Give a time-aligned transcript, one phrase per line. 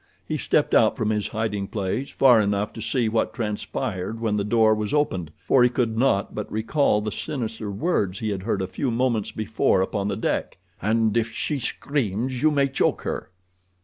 [0.27, 4.43] He stepped out from his hiding place far enough to see what transpired when the
[4.43, 8.63] door was opened, for he could not but recall the sinister words he had heard
[8.63, 13.29] a few moments before upon the deck, "And if she screams you may choke her."